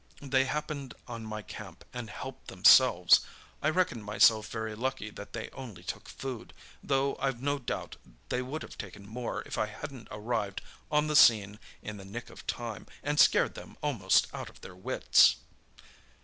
They 0.23 0.45
happened 0.45 0.95
on 1.07 1.27
my 1.27 1.43
camp, 1.43 1.85
and 1.93 2.09
helped 2.09 2.47
themselves; 2.47 3.19
I 3.61 3.69
reckoned 3.69 4.03
myself 4.03 4.47
very 4.49 4.73
lucky 4.73 5.11
that 5.11 5.33
they 5.33 5.51
only 5.51 5.83
took 5.83 6.07
food, 6.09 6.55
though 6.81 7.15
I've 7.19 7.39
no 7.39 7.59
doubt 7.59 7.97
they 8.29 8.41
would 8.41 8.63
have 8.63 8.79
taken 8.79 9.07
more 9.07 9.43
if 9.43 9.59
I 9.59 9.67
hadn't 9.67 10.07
arrived 10.09 10.61
on 10.89 11.05
the 11.05 11.15
scene 11.15 11.59
in 11.83 11.97
the 11.97 12.03
nick 12.03 12.31
of 12.31 12.47
time 12.47 12.87
and 13.03 13.19
scared 13.19 13.53
them 13.53 13.77
almost 13.83 14.25
out 14.33 14.49
of 14.49 14.61
their 14.61 14.75
wits." 14.75 15.35